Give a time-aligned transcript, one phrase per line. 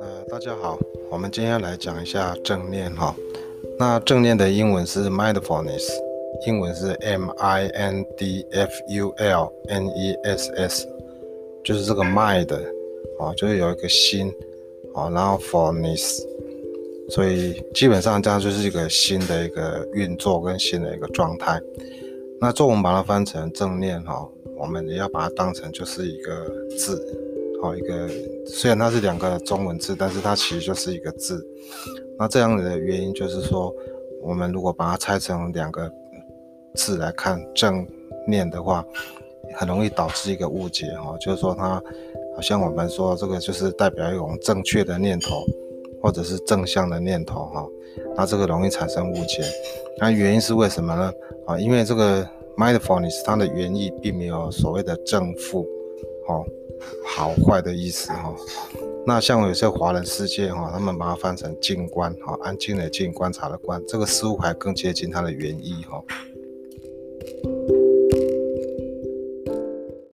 [0.00, 0.78] 呃，大家好，
[1.10, 3.16] 我们今天来讲一下正念哈。
[3.78, 5.88] 那正念的英文是 mindfulness，
[6.46, 10.86] 英文是 M I N D F U L N E S S，
[11.64, 12.52] 就是这个 mind
[13.18, 14.30] 啊，就是有一个心
[14.94, 16.20] 啊，然后 fulness，
[17.08, 21.58] 所以基本上这样就是一个新的一个运作跟新的一个状态。
[22.38, 27.04] 那中文把它翻成正念哈，我们也要把它当成就是一个字，
[27.60, 28.08] 好一个
[28.46, 31.44] 虽然它是两个中文字，但是它其实就是一个字。
[32.18, 33.74] 那这样子的原因就是说，
[34.22, 35.90] 我们如果把它拆成两个
[36.74, 37.86] 字来看正
[38.28, 38.84] 念的话，
[39.56, 41.82] 很容易导致一个误解哈，就是说它
[42.34, 45.44] 好像我们说这个就是代表一种正确的念头，
[46.02, 47.66] 或者是正向的念头哈，
[48.16, 49.42] 那这个容易产生误解。
[49.98, 51.12] 那原因是为什么呢？
[51.46, 55.66] 啊，因为这个 mindfulness 它的原意并没有所谓的正负，
[56.28, 56.44] 哦，
[57.06, 58.34] 好坏的意思哈。
[59.06, 66.02] 那像有些华人世界哈，他们把它翻成静观哈，安静的静，观察的观，这个似乎还更接近它的原意哈。